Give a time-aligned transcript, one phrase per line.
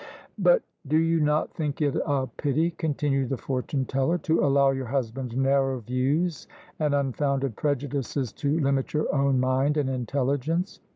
[0.49, 4.87] "But do you not think it a pity," continued the fortune teller," to allow your
[4.87, 6.47] husband's narrow views
[6.79, 10.79] and unfoimded prejudices to limit your own mind and intelli gence?